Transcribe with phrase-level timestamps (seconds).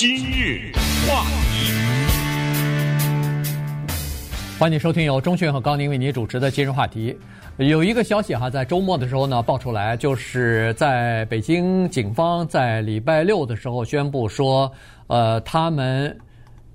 [0.00, 0.72] 今日
[1.06, 1.74] 话题，
[4.58, 7.14] 欢迎收听由钟讯和高宁为您主持的今日话题。
[7.58, 14.72] 有一个消息哈，在周末的时候呢，爆出来，就是在北京警方在礼拜六的时候宣布说，
[15.08, 16.18] 呃，他们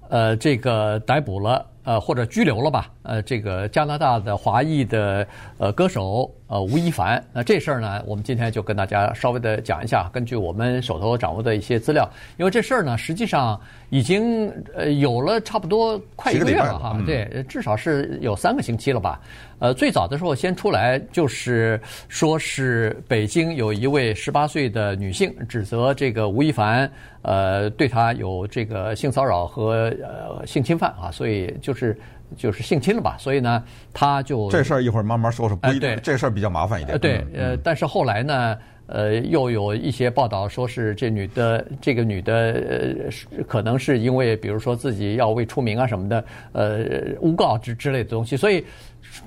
[0.07, 1.65] 呃这个逮捕了。
[1.85, 2.89] 呃，或者拘留了吧？
[3.03, 5.27] 呃，这个加拿大的华裔的
[5.59, 10.09] 呃歌手呃吴亦凡，那这事儿呢，我们今天就跟大家稍微的讲一下。
[10.13, 19.19] 根据我们手头掌握的一些资料，因为这事儿呢，实际上已经呃有了差不多快一个月了哈，对，至少是有三个星期了吧。
[19.57, 21.79] 呃，最早的时候先出来就是
[22.09, 26.91] 说是北京有一位十八岁的女性指责这个吴亦凡
[27.21, 31.73] 呃对她有这个性骚扰和呃性侵犯啊，所以就。
[31.73, 31.97] 是
[32.35, 33.63] 就是性侵了吧，所以呢，
[33.93, 36.93] 他就这事儿一会儿慢慢说说，不一定，呃、这事儿比较麻烦一点。
[36.93, 46.83] 呃，对，呃，但是后来呢，呃，又有一些报道说是这女的，这个女的，呃，可能是因为比如说自己要为出名啊什么的，呃，
[47.21, 48.63] 诬告之之类的东西，所以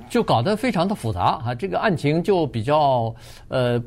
[0.09, 3.15] 就搞得非常的复杂啊，这个案情就比较
[3.49, 3.83] 呃。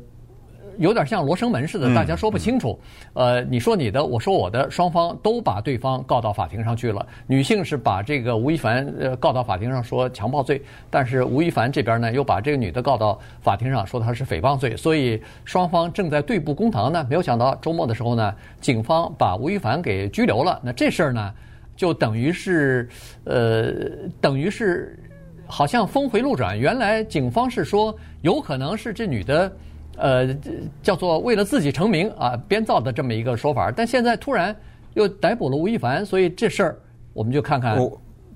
[0.78, 2.78] 有点像罗生门似的，大家说不清楚。
[3.14, 7.06] 呃，你说你的，我说我的，双方都把对方告到法庭上去了。
[7.26, 17.06] 女性是把这个吴亦凡呃告到法庭上说强暴罪，但是吴亦凡这边呢又把这个女的告到法庭上说她是诽谤罪，所以双方正在对簿公堂呢。
[17.08, 20.60] 没有想到周末的时候呢，警方把吴亦凡给拘留了。
[20.62, 21.32] 那这事儿呢，
[21.76, 22.88] 就等于是
[23.24, 23.72] 呃，
[24.20, 24.98] 等于是
[25.46, 26.58] 好像峰回路转。
[26.58, 29.52] 原来警方是说有可能是这女的。
[29.96, 30.34] 呃，
[30.82, 33.70] 叫做为了自己成名啊，编造的这么一个说法。
[33.70, 34.54] 但现在突然
[34.94, 36.78] 又逮捕了吴亦凡，所以这事儿
[37.12, 37.78] 我们就看看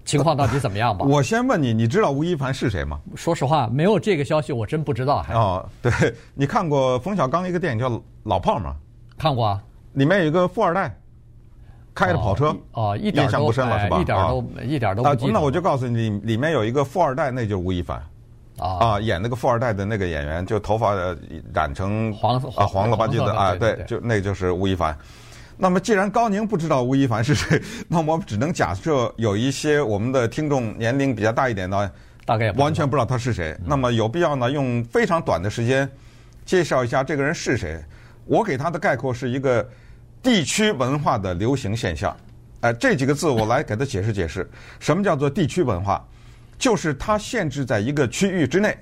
[0.05, 1.05] 情况到底怎么样吧。
[1.09, 3.01] 我， 我先问你，你知道吴亦凡是谁吗？
[3.15, 5.25] 说实话，没有这个消息，我真不知道。
[5.33, 5.91] 哦， 对，
[6.34, 7.91] 你看过冯小刚一个电影叫
[8.25, 8.77] 《老炮儿》吗？
[9.19, 9.62] 看过啊，
[9.95, 10.95] 里面有一个富二代，
[11.95, 12.49] 开着跑车。
[12.73, 13.99] 哦，哦一点印象不深了是吧？
[14.01, 15.29] 一点都、哦、一点都不。
[15.29, 18.01] 那我就告诉你，里面有一个富二代，那就是吴亦凡。
[18.59, 20.94] 啊，演那个富二代的那个演员，就头发
[21.53, 24.97] 染成黄啊黄了吧唧的啊，对，就那就是吴亦凡。
[25.59, 31.91] 那么既然高宁不知道吴亦凡是谁，那么我们只能假设有一些我们的听众年龄比较大一点的，
[32.25, 33.56] 大概完全不知道他是谁。
[33.65, 35.89] 那么有必要呢，用非常短的时间
[36.45, 37.83] 介绍一下这个人是谁。
[38.27, 39.66] 我给他的概括是一个
[40.22, 42.15] 地区文化的流行现象。
[42.61, 44.50] 哎，这几个字我来给他解释解释，
[44.81, 46.03] 什么叫做地区文化？
[46.59, 48.77] 就是他限制在一个区域之内，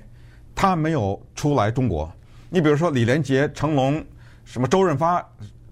[0.53, 2.11] 他没有出来中国。
[2.49, 4.03] 你比如说李连杰、成龙、
[4.45, 5.23] 什么周润发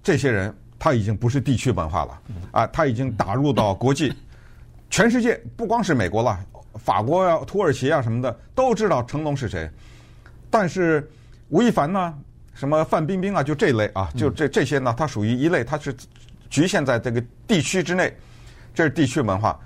[0.01, 2.21] 这些人，他已经不是地区文化了
[2.51, 4.13] 啊，他已经打入到国际，
[4.89, 6.37] 全世界不光是美国了，
[6.75, 9.69] 法国呀、土耳其啊什么的都知道成龙是谁。
[10.49, 11.09] 但是
[11.47, 12.13] 吴亦凡呢，
[12.53, 15.95] 什么范冰冰啊，就这类啊，就这这些呢，他属于一类，他是
[16.49, 18.13] 局限在这个地区之内，
[18.73, 19.57] 这是地区文化。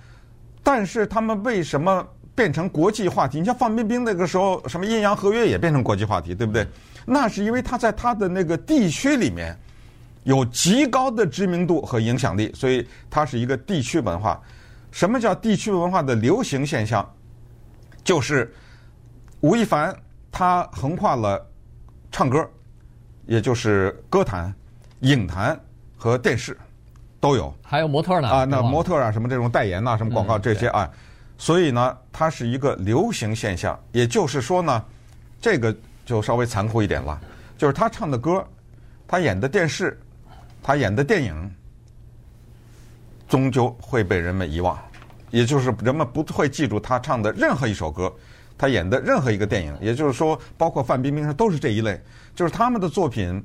[0.61, 2.07] 但是他们为什么？
[2.37, 6.67] 变成国际话题，你像范冰冰那个时候，什么阴阳合约也变成国际话题，对不对？
[7.03, 9.57] 那是因为他在他的那个地区里面
[10.23, 14.39] 有极高的知名度和影响力，所以它是一个地区文化。
[14.91, 17.03] 什么叫地区文化的流行现象？
[18.03, 18.53] 就是
[19.39, 19.95] 吴亦凡
[20.31, 21.43] 他横跨了
[22.11, 22.47] 唱歌，
[23.25, 24.53] 也就是歌坛、
[24.99, 25.59] 影坛
[25.97, 26.55] 和电视
[27.19, 30.87] 都有，还有模特呢啊，那模特啊，什么这种代言呐、啊，什么广告这些啊。
[31.37, 33.79] 所以呢，它是一个流行现象。
[33.91, 34.83] 也就是说呢，
[35.39, 35.75] 这个
[36.05, 37.19] 就稍微残酷一点了，
[37.57, 38.45] 就是他唱的歌，
[39.07, 39.99] 他演的电视，
[40.63, 41.51] 他演的电影，
[43.27, 44.77] 终究会被人们遗忘。
[45.29, 48.11] 也就是人们不会记住他唱的任何一首歌，
[48.57, 49.77] 他演的任何一个电影。
[49.81, 52.01] 也就是说，包括范冰冰都是这一类，
[52.33, 53.43] 就是他们的作品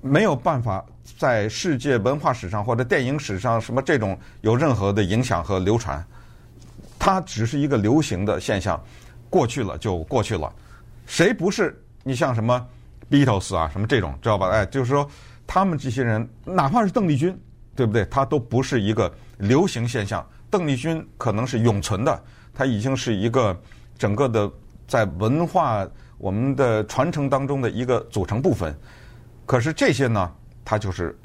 [0.00, 0.84] 没有办法
[1.16, 6.04] 在世界文化史上或者电影史上什么这种有任何的影响和流传。
[7.04, 8.80] 它只是一个流行的现象，
[9.28, 10.54] 过去了就过去了。
[11.04, 11.76] 谁不是？
[12.04, 12.64] 你像什么
[13.10, 14.50] Beatles 啊，什么这种，知道吧？
[14.50, 15.10] 哎，就是说，
[15.44, 17.36] 他们这些人，哪怕是邓丽君，
[17.74, 18.04] 对不对？
[18.04, 20.24] 他都不是一个流行现象。
[20.48, 22.22] 邓丽君可能是永存的，
[22.54, 23.60] 它已经是一个
[23.98, 24.48] 整个的
[24.86, 25.84] 在文化
[26.18, 28.72] 我们的传承当中的一个组成部分。
[29.44, 30.32] 可是这些呢，
[30.64, 31.18] 它就是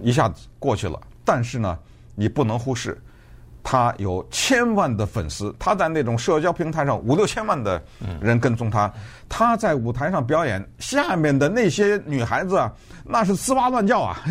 [0.00, 0.96] 一下子过去了。
[1.24, 1.76] 但是呢，
[2.14, 2.96] 你不能忽视。
[3.62, 7.82] 他有千万的粉丝，他在那种社交平台上五六千万的
[8.20, 8.92] 人跟踪他。
[9.28, 12.72] 他在舞台上表演，下面的那些女孩子啊，
[13.04, 14.22] 那是呲哇乱叫啊，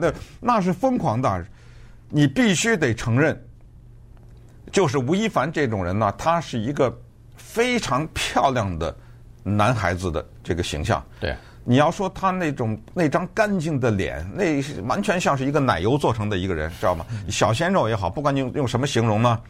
[0.00, 1.44] 那那是疯狂的。
[2.12, 3.40] 你必须得承认，
[4.72, 6.92] 就是吴亦凡这种人呢，他是一个
[7.36, 8.92] 非常漂亮的
[9.44, 11.00] 男孩子的这个形象。
[11.20, 17.04] 对，你要说他那种那张干净的脸，那完全像是一个奶油做成的一个人，知道吗？
[17.28, 19.40] 小鲜肉也好，不管你用用什么形容呢，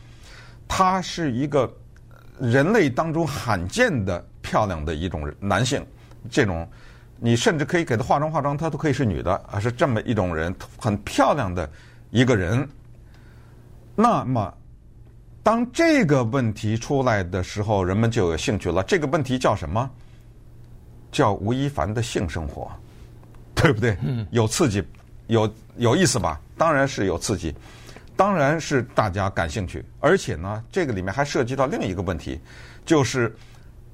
[0.66, 1.72] 他是一个
[2.38, 5.86] 人类当中罕见的漂亮的一种男性，
[6.28, 6.68] 这种
[7.18, 11.68] 你甚至可以给他化妆化妆，他都可以是女的啊，是这么一种人，很漂亮的
[12.10, 12.68] 一个人。
[13.94, 14.52] 那么，
[15.42, 18.82] 当这个问题出来的时候，人们就有兴趣了。
[18.82, 19.90] 这个问题叫什么？
[21.10, 22.70] 叫吴亦凡的性生活，
[23.54, 23.96] 对不对？
[24.02, 24.82] 嗯有刺激，
[25.26, 26.40] 有有意思吧？
[26.56, 27.54] 当然是有刺激。
[28.16, 32.38] 当然是大家感兴趣，而且呢，这个里面还涉及到另一个问题，
[32.84, 33.34] 就是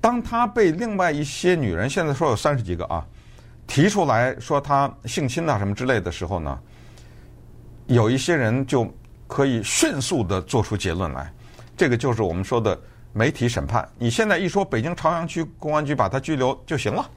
[0.01, 3.07] 当他被另外一些女人，现在说有三十几个啊，
[3.69, 6.59] 提出来说他性侵啊什么之类的时候呢，
[7.87, 8.93] 有一些人就
[9.29, 11.33] 可以迅速的做出结论来，
[11.77, 12.77] 这个就是我们说的
[13.17, 13.89] 媒体审判。
[13.99, 17.09] 你现在一说北京朝阳区公安局把他拘留就行了，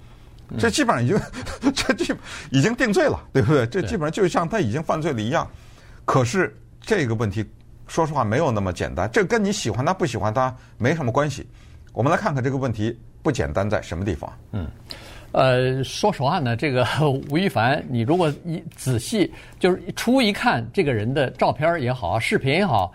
[0.58, 1.20] 这基本上已经
[1.76, 2.14] 这基
[2.52, 3.68] 已经定罪了，对不对？
[3.68, 5.46] 这基本上就像他已经犯罪了一样，
[6.06, 6.56] 可是。
[6.82, 7.46] 这个问题，
[7.88, 9.08] 说实话没有那么简单。
[9.12, 11.46] 这跟你喜欢他不喜欢他没什么关系。
[11.92, 14.34] 我们来看看这个问题不简单在什么地方。
[14.54, 14.66] 嗯，
[15.34, 16.88] 呃，说实话呢，这个
[17.30, 22.92] 吴亦凡，你如果一仔细就是初一看这个人的照片也好，视频也好，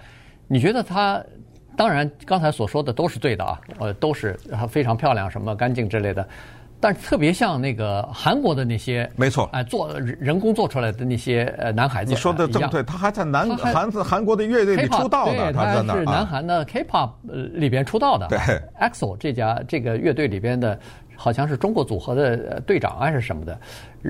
[0.49, 1.23] 你觉得他
[1.77, 4.39] 当然刚才所说的都是对的啊，呃，都是
[4.69, 6.27] 非常漂亮、什么干净之类的。
[6.81, 18.39] 但是特别像那个韩国的那些，没错，哎，做人工做出来的那些呃男孩子，你说的正对，他还在南韩韩国的乐队里出道呢，他是南韩的 K-pop 里边出道的，对
[18.79, 20.79] ，EXO 这家这个乐队里边的，
[21.17, 23.59] 好像是中国组合的队长还是什么的，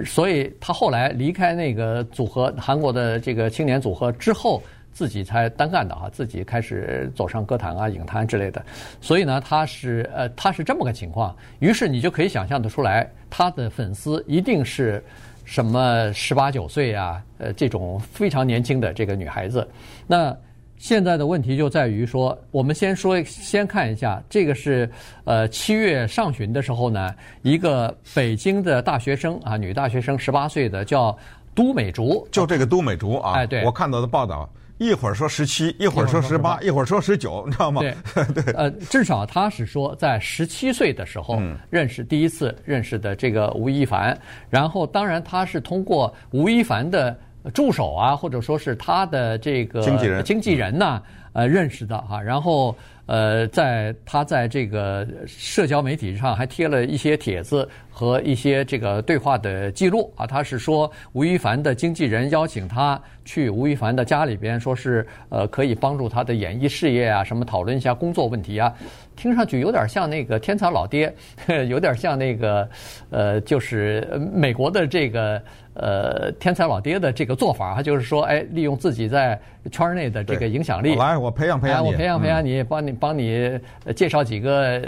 [0.05, 4.61] 所以他后来离开那个组合，韩国的这个青年组合之后。
[4.94, 8.64] 自己才单干的啊，自己开始走上歌坛啊、影坛之类的，
[9.00, 11.37] 所以呢，他是呃，他是这么个情况。
[11.58, 15.05] 于是你就可以想象得出来，他的粉丝一定是
[15.44, 19.69] 什么十八九岁啊，呃，这种非常年轻的这个女孩子。
[20.06, 20.35] 那
[20.76, 24.88] 现在的问题就在于说，我们先说，先看一下，这个是
[25.25, 27.12] 呃七月上旬的时候呢，
[27.43, 31.17] 一个北京的大学生啊，女大学生十八岁的，叫
[31.52, 34.49] 都美竹，就这个都美竹啊，哎，对，我看到的报道。
[34.79, 37.81] 一会儿说十七，一会儿说十八，一会儿说十九，你知道吗？
[37.81, 37.94] 对，
[38.43, 41.41] 对，呃，至少他是说在十七岁的时候
[41.71, 44.19] 认识第一次认识的这个吴亦凡，
[44.50, 47.17] 然后当然他是通过吴亦凡的
[47.52, 51.02] 助手啊，或者说是他的这个经纪人经纪人呐，
[51.32, 52.75] 呃，认识的哈，然后。
[53.06, 68.73] 呃，在他在这个社交媒体上还贴了一些帖子和一些这个对话的记录啊，他是说吴亦凡的经纪人邀请他去吴亦凡的家里边，说是呃可以帮助他的演艺事业啊，什么讨论一下工作问题啊，
[69.16, 71.14] 听上去有点像那个天才老爹，
[71.69, 72.69] 有点像那个
[73.11, 75.40] 呃，就是美国的这个。
[75.76, 79.37] 呃，天才老爹的这个做法，他就是说，哎，利用自己在
[79.72, 83.58] 圈内的这个影响力，来，我培养培养你，我培养培养你，帮你帮你
[83.96, 84.81] 介绍几个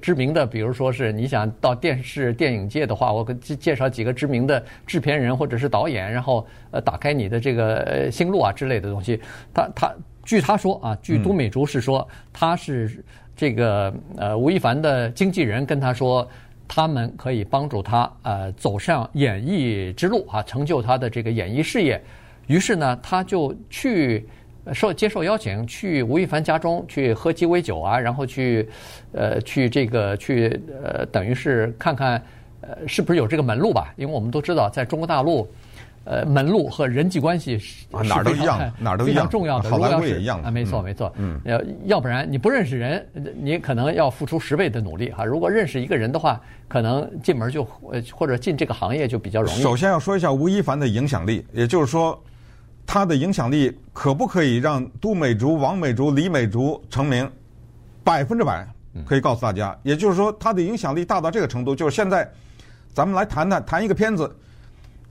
[0.00, 9.20] 知名的，比如说是你想到电视电影界的话，我给介绍几个知名的制片人或者是导演，然后呃，打开你的这个心路啊之类的东西。
[9.52, 9.92] 他他
[10.28, 13.02] 据他说啊，据都美竹是说，他是
[13.34, 16.28] 这个呃吴亦凡的经纪人跟他说。
[16.70, 21.98] 他们可以帮助他呃走上演艺之路啊，成就他的这个演艺事业。
[22.46, 24.28] 于是呢，他就去
[24.74, 28.68] 受接受邀请，去吴亦凡家中去喝鸡尾酒啊，然后去
[29.12, 32.22] 呃去这个去呃等于是看看
[32.60, 33.94] 呃是不是有这个门路吧？
[33.96, 35.48] 因为我们都知道，在中国大陆。
[36.10, 39.68] 呃，门路和人际关系是哪儿都一样，哪儿都一样，重要的。
[39.68, 41.12] 好莱坞也一样啊，没错没错。
[41.18, 43.06] 嗯，要要不然你不认识人，
[43.38, 45.22] 你可能要付出十倍的努力哈。
[45.22, 47.62] 如果认识一个人的话，可能进门就
[48.10, 49.60] 或者进这个行业就比较容易。
[49.60, 52.18] 首先要说一下吴亦凡的影响力，也就是说，
[52.86, 57.30] 他的影响力可不可以让都美竹、王美竹、李美竹成名？
[58.02, 58.66] 百分之百
[59.04, 59.78] 可以告诉大家。
[59.82, 62.26] 也就是说，他的影响力大到这个程度，就是现在
[62.94, 64.34] 咱们来谈谈谈一个片子。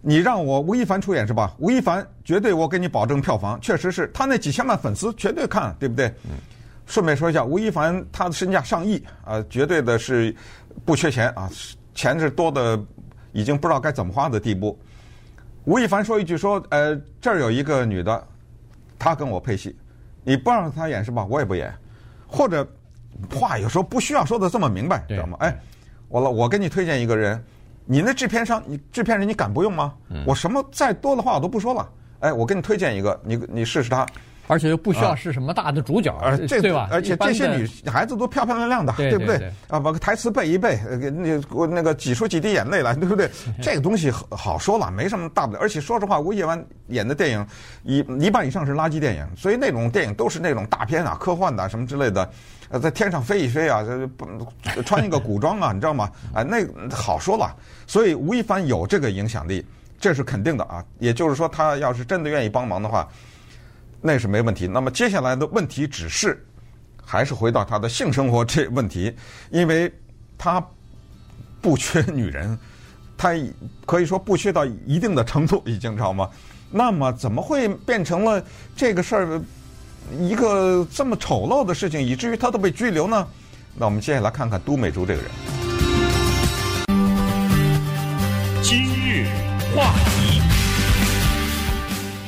[0.01, 1.53] 你让我吴亦凡出演是吧？
[1.57, 6.07] 吴亦凡绝对，我给你保证票房，确实是他那几千万粉丝绝对看，对不对？
[6.25, 6.37] 嗯。
[6.85, 10.33] 顺便说一下，吴亦凡他的身价上亿啊，绝对的是
[10.85, 11.51] 不缺钱啊，
[11.93, 12.81] 钱是多的
[13.33, 14.79] 已经不知道该怎么花的地步。
[15.65, 18.25] 吴亦凡说一句说，呃，这儿有一个女的，
[18.97, 19.75] 她跟我配戏，
[20.23, 21.25] 你不让她演是吧？
[21.25, 21.73] 我也不演。
[22.25, 22.65] 或者
[23.35, 25.37] 话有时候不需要说的这么明白，知道吗？
[25.41, 25.59] 哎，
[26.07, 27.43] 我了，我给你推荐一个人。
[27.87, 29.93] 你那制片商，你制片人你敢不用吗？
[30.25, 31.89] 我什么再多的话我都不说了。
[32.19, 34.05] 哎，我给你推荐一个，你你试试他。
[34.47, 36.87] 而且又不需要是什么大的主角，而这对吧？
[36.89, 39.51] 而且这些女孩子都漂漂亮亮的，对不对？
[39.67, 40.79] 啊，把个台词背一背，
[41.11, 43.29] 那我那个挤出几滴眼泪来，对不对？
[43.61, 45.59] 这个东西好说了，没什么大不了。
[45.59, 47.45] 而且说实话，吴亦凡演的电影
[47.83, 52.29] 一一半以上是垃圾电影，所以那种电影都是那种大片啊、科幻的什么之类的，
[52.69, 53.83] 呃，在天上飞一飞啊，
[54.85, 56.09] 穿一个古装啊，你知道吗？
[56.33, 57.53] 啊，那好说了。
[57.85, 59.65] 所以吴亦凡有这个影响力，
[59.99, 60.83] 这是肯定的啊。
[60.99, 63.07] 也就是说，他要是真的愿意帮忙的话。
[64.01, 64.67] 那是没问题。
[64.67, 66.45] 那么接下来的问题只是，
[67.03, 69.13] 还是回到他的性生活这问题，
[69.49, 69.91] 因为
[70.37, 70.65] 他
[71.61, 72.57] 不缺 女人，
[73.17, 73.31] 他
[73.85, 76.29] 可以说不缺到一定的程度，已经知道吗？
[76.69, 78.43] 那么怎么会变成了
[78.75, 79.41] 这个事儿
[80.19, 83.27] 一个这么丑陋的事情，以至于他都被拘留呢？
[83.75, 85.31] 那我们接下来看看都美竹这个人。
[88.61, 89.27] 今日
[89.75, 90.06] 话题。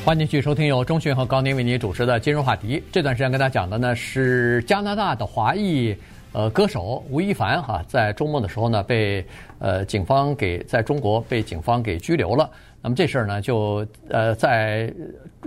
[0.10, 2.80] 欢迎继续收听由钟迅和高宁为您主持的《今日话题》。
[2.92, 5.96] 这段时间跟大家讲的呢是加拿大的华裔
[6.32, 9.24] 呃歌手吴亦凡哈，在周末的时候呢被
[9.60, 12.50] 呃警方给在中国被警方给拘留了。
[12.82, 14.92] 那么这事儿呢就呃在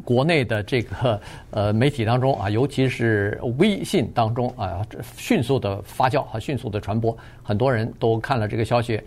[0.05, 4.81] 国内的这个呃媒体当中啊，尤其是微信当中啊，
[5.17, 9.01] 迅速的发酵和迅速的传播，很多人都看了这个消息。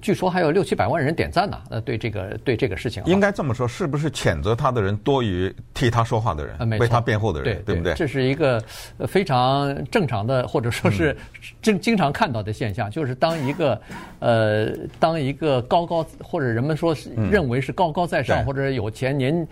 [0.00, 1.58] 据说还有六七百万人点赞呢。
[1.70, 7.94] 呃，对这个对这个事情，应该这么说，是不是谴责他的人多于替他说话的人，呃、为他辩护的人，对，对不对？
[7.94, 8.62] 这是一个
[9.08, 11.16] 非常正常的，或者说是
[11.60, 13.80] 经经常看到的现象，就是当一个
[14.20, 14.68] 呃，
[14.98, 19.48] 当一个高高或者人们说是认为是高高在上、嗯、或者有钱年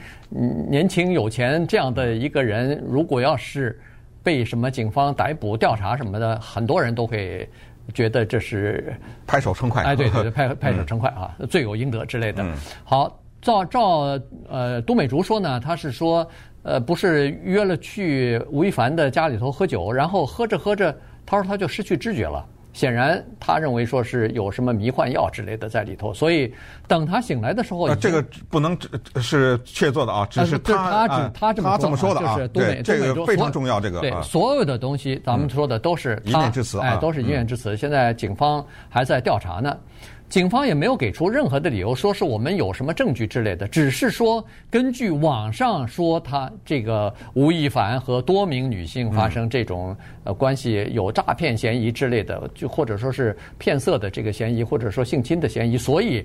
[0.69, 3.79] 年轻有钱这样的一个人，如果要是
[4.23, 7.49] 被什么警方逮捕调查什么的，很多人都会。
[7.95, 8.95] 觉得这是
[9.27, 12.43] 拍手称快，哎，对对对， 拍拍手称快啊，罪有应得之类的。
[12.43, 12.55] 嗯、
[12.85, 16.29] 好，照照呃，都美竹说呢，他是说，
[16.63, 22.45] 呃，不是约了去吴亦凡的家里头喝酒，然后喝着喝着，他说他就失去知觉了。
[22.79, 26.55] 显然，他认为说是有什么迷幻药之类的在里头，所以
[26.87, 28.79] 等他醒来的时候，呃，这个不能
[29.17, 37.77] 是确凿的啊，只是他他他这么他这么说的啊，就是都美这个非常重要，这个对所有的东西，咱们说的都是一面之词，哎，都是一面之词。
[37.77, 39.77] 现在警方还在调查呢。
[40.29, 56.23] 警方也没有给出任何的理由，说是我们有什么证据之类的，只是说根据网上说他这个吴亦凡和多名女性发生这种呃关系，有诈骗嫌疑之类的，就或者说是骗色的这个嫌疑，或者说性侵的嫌疑，所以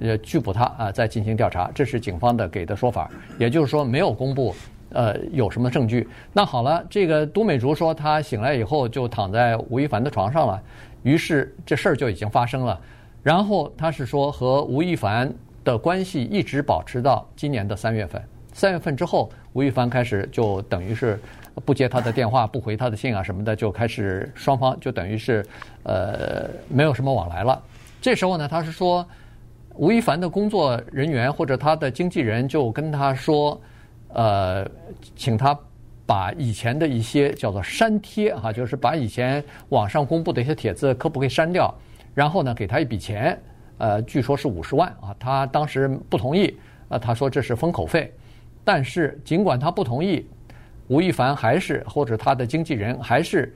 [0.00, 3.08] 呃拘捕他啊，在进行调查，这是警方的给的说法，
[3.38, 4.52] 也就是说没有公布
[4.90, 6.08] 呃有什么证据。
[6.32, 10.60] 那好了，这个都美竹说她醒来以后就躺在吴亦凡的床上了，
[11.04, 12.80] 于是这事儿就已经发生了。
[13.24, 15.32] 然后他是说和吴亦凡
[15.64, 18.22] 的关系一直保持到今年的三月份。
[18.52, 21.18] 三月份之后，吴亦凡开始就等于是
[21.64, 25.44] 不接他的电话、不回他的信啊什么的，就开始双方就等于是
[25.84, 27.60] 呃没有什么往来了。
[28.00, 29.04] 这时候呢，他是说
[29.74, 33.58] 吴亦凡的工作人员或者他的经纪人就跟他说，
[34.08, 34.68] 呃，
[35.16, 35.58] 请他
[36.04, 41.74] 把以前的一些叫做删帖哈，就是把以前网上公布的一些帖子可不可以删掉。
[42.14, 43.36] 然后呢，给他一笔钱，
[43.78, 45.14] 呃，据说是五十万啊。
[45.18, 46.56] 他当时不同意，
[46.88, 48.12] 呃，他说这是封口费。
[48.64, 50.26] 但是尽管他不同意，
[50.86, 53.54] 吴亦凡还是或者他的经纪人还是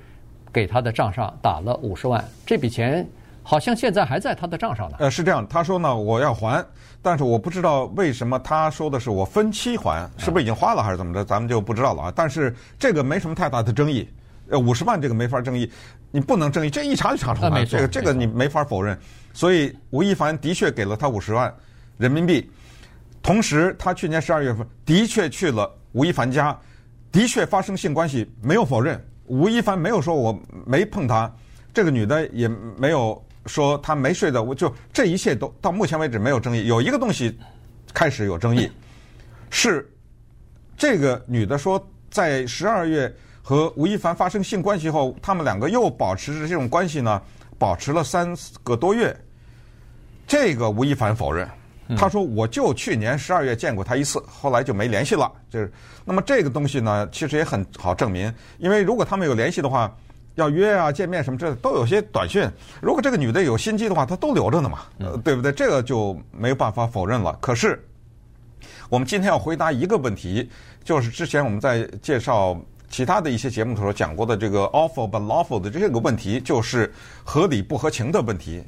[0.53, 2.23] 给他的账上打了五十万。
[2.45, 3.09] 这笔钱
[3.43, 4.97] 好像现在还在他的账上呢。
[4.99, 6.63] 呃，是这样，他说呢，我要还，
[7.01, 12.13] 但是我不知道为什么他说的是我分期还，是不是已经花了还是怎么着，咱们就不知道了啊。
[12.15, 14.09] 但是这个没什么太大的争议。
[14.51, 15.71] 呃，五十万这个没法争议，
[16.11, 17.67] 你不能争议，这一查就查出来了。
[17.67, 18.99] 这个这个你没法否认。
[19.35, 21.55] 所以吴亦凡的确给了他五十万
[21.99, 22.51] 人民币，
[23.23, 26.59] 同时他去年十二月份的确去了吴亦凡家，
[27.13, 28.99] 的确发生性关系，没有否认。
[29.27, 30.37] 吴亦凡没有说我
[30.67, 31.31] 没碰他，
[31.75, 36.67] 这个女的也没有说她没睡的，我就这一切都到目前为止没有争议。
[36.67, 37.39] 有一个东西
[37.93, 38.71] 开始有争议，
[39.51, 39.87] 是
[40.77, 43.15] 这个女的说在十二月。
[43.49, 47.19] 和吴亦凡发生性关系后，他们两个又保持着这种关系呢，
[47.57, 49.17] 保持了三个多月。
[50.27, 51.49] 这个吴亦凡否认，
[51.97, 55.33] 他说我就去年十二月见过他一次，后来就没联系了。
[55.49, 55.73] 就是
[56.05, 59.91] 那么这个东西呢，其实也很好证明，因为如果他们有联系的话，
[60.35, 62.47] 要约啊、见面什么这都有些短讯。
[62.83, 65.51] 如果这个女的有心机的话，她都留着呢嘛，呃，对不对？
[65.53, 67.35] 这个就没有办法否认了。
[67.41, 67.83] 可是
[68.91, 70.51] 我们今天要回答一个问题，
[70.85, 72.55] 就是之前我们在介绍。
[72.91, 76.93] 其他的一些节目的时候讲过的这个 awful but lawful 的这个问题，就是
[77.25, 78.63] 合理不合情的问题。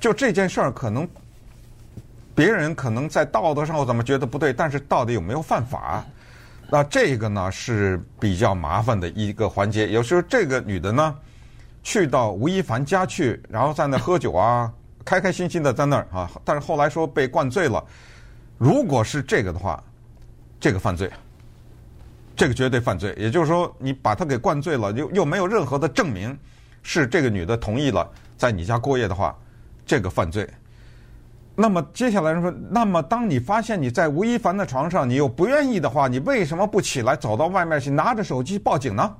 [0.00, 1.08] 就这件事儿，可能
[2.34, 6.04] 别人可能在道德上我怎么觉得不对，但是到底有没有犯法？
[6.70, 9.88] 那这个呢是比较麻烦的一个环节。
[9.88, 11.14] 有时候这个女的呢，
[11.82, 14.72] 去到吴亦凡家去，然后在那喝酒啊，
[15.04, 17.84] 开开心心的在那儿啊，但是后来说被灌醉了。
[18.56, 19.82] 如果是这个的话，
[20.58, 21.10] 这个犯罪，
[22.36, 23.14] 这个绝对犯罪。
[23.18, 26.36] 也就是说，你把他给灌醉了，又又没有任何的证明
[26.82, 29.36] 是这个女的同意了在你家过夜的话，
[29.86, 30.48] 这个犯罪。
[31.56, 39.14] 那么接下来人说，那么当你发现你在吴亦凡的床上，你又不愿意的话，你为什么不起来走到外面去拿着手机报警呢？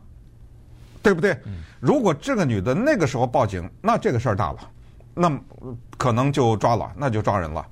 [1.00, 1.38] 对不对？
[1.80, 4.59] 如果这个女的那个时候报警，那这个事儿大了，
[5.14, 5.38] 那
[5.97, 7.64] 可能就抓了，那就抓人了。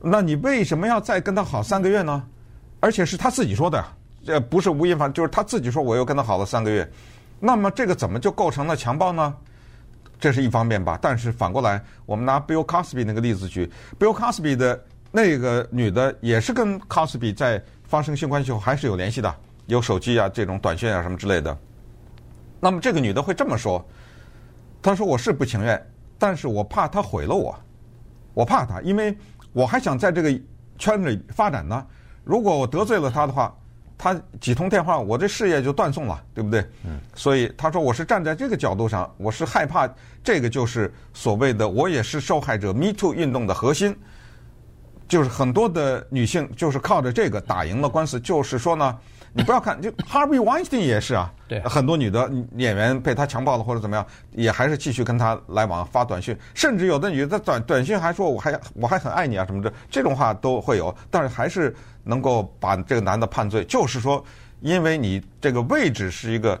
[0.00, 2.24] 那你为什么要再跟他好三个月呢？
[2.78, 3.84] 而且是他自己说的，
[4.24, 6.88] 这不是吴亦凡，就是他自己说我又跟他好了三个月。
[7.38, 9.34] 那么这个怎么就构成了强暴呢？
[10.18, 14.78] 这是一方面吧，但是反过来，我们拿 Bill Cosby 那个例子举，Bill Cosby 的
[15.10, 19.34] 那个女的也是跟 Cosby 在发生性关系后还是有联系的，
[19.64, 21.56] 有手机啊，这种短信啊什么之类的。
[22.60, 23.82] 那么这个女的会这么说，
[24.82, 25.82] 她说我是不情愿，
[26.18, 27.58] 但是我怕他毁了我，
[28.34, 29.16] 我怕他，因为
[29.54, 30.30] 我还想在这个
[30.76, 31.86] 圈子里发展呢。
[32.22, 33.56] 如果我得罪了他的话。
[34.02, 36.64] 他几通电话，我这事业就断送了，对不对？
[36.86, 36.98] 嗯。
[37.14, 39.86] 所以他说我是站在这个角度上，我是害怕
[40.24, 43.94] 这个就是所谓的我也是受害者 Me Too 运动的核心，
[45.10, 48.18] 就是很多的女性就是靠着这个打赢了官司。
[48.18, 48.98] 就是说呢，
[49.34, 61.76] 你不要看，就 Harvey Weinstein 也是啊，对，很多女的演员被他强暴了或者怎么样，也还是继续跟他来往发短信，甚至有的女的短短信还说我还我还很爱你啊什么的，这种话都会有，但是还是。
[62.02, 64.24] 能够把这个男的判罪，就是说，
[64.60, 66.58] 因为你这个位置是一个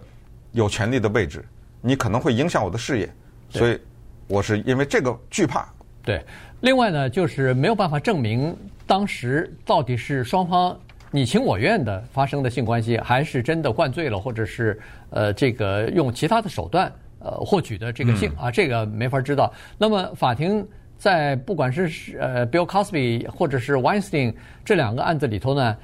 [0.52, 1.42] 有权利的位置，
[1.80, 3.10] 你可能会影响我的事业，
[3.48, 3.80] 所以
[4.28, 5.66] 我是因为这个惧怕。
[6.02, 6.22] 对，
[6.60, 10.78] 另外呢，就是没有办法证明当时到底是双方
[11.10, 19.52] 你情我愿的发生的性关系，还是真的灌醉了，或者是呃这个用其他的手段呃获取的这个性、嗯、啊，这个没法知道。
[19.78, 20.66] 那么法庭。
[21.00, 25.76] 在不管是呃 Bill Cosby 或者是 Weinstein 这两个案子里头呢，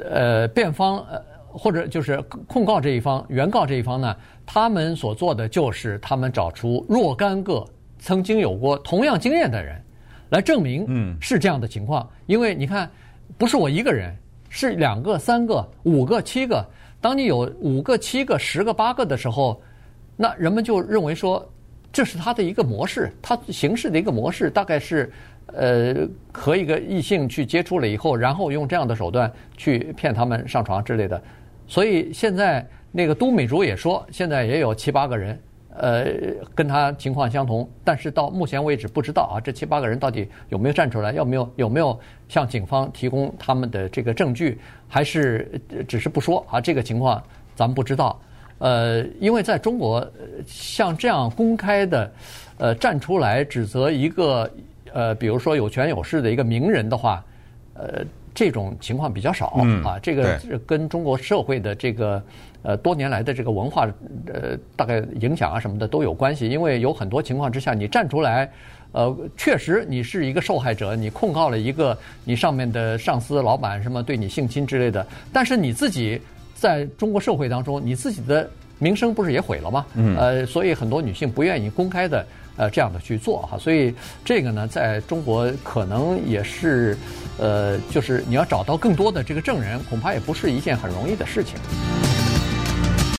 [0.00, 7.62] 呃，辩方呃或者就是控告这一方、原告这一方呢，他们所做的就是他们找出若干个
[7.98, 9.78] 曾经有过同样经验的人，
[10.30, 12.08] 来证明嗯是这样的情况。
[12.26, 12.90] 因为你看，
[13.36, 14.14] 不是我一个人，
[14.48, 16.64] 是两个、三个、五个、七个。
[17.00, 19.60] 当你有五个、七个、十个、八个的时候，
[20.16, 21.48] 那人们就认为说。
[21.90, 25.10] 这是他的一个模式，他行事的一个模式，大概是，
[25.46, 31.20] 呃，和一个异性去接触了以后，然后用这样的手段去骗他们上床之类的。
[31.66, 35.40] 所以现在那个都美竹也说，现在也有七八个人，
[35.80, 36.06] 呃，
[36.54, 46.60] 跟他情况相同，但是到目前为止不知道啊，这七八个人到底有没有站出来，有没有有没有向警方提供他们的这个证据，还是只是不说啊？
[46.60, 47.22] 这个情况
[47.54, 48.20] 咱们不知道。
[48.58, 50.04] 呃，因为在中国，
[50.44, 52.12] 像这样公开的，
[52.58, 54.50] 呃，站出来指责一个
[54.92, 57.24] 呃，比如说有权有势的一个名人的话，
[57.74, 59.46] 呃，这种情况比较少
[59.82, 59.98] 啊。
[60.02, 62.22] 这个跟中国社会的这个
[62.62, 63.86] 呃多年来的这个文化
[64.26, 66.48] 呃大概影响啊什么的都有关系。
[66.48, 68.50] 因为有很多情况之下，你站出来，
[68.92, 76.20] 呃，确实你是一个受害者，你控告了一个你上面的上司、老板什么对你性侵之类的，但是你自己。
[76.60, 79.86] 在中国社会当中，你自己的名声不是也毁了吗？
[79.94, 82.26] 嗯，呃，所以很多女性不愿意公开的
[82.58, 86.94] 呃这样的去做哈，所以这个呢，在中国可能也是
[87.38, 91.54] 呃，就是你要找到更多的这个证人，恐怕也不是一件很容易的事情。